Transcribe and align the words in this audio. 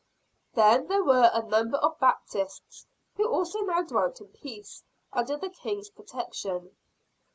Then 0.55 0.87
there 0.87 1.03
were 1.03 1.29
a 1.31 1.43
number 1.43 1.77
of 1.77 1.99
Baptists, 1.99 2.87
who 3.17 3.29
also 3.29 3.59
now 3.59 3.83
dwelt 3.83 4.19
in 4.19 4.29
peace, 4.29 4.81
under 5.13 5.37
the 5.37 5.49
King's 5.51 5.91
protection. 5.91 6.75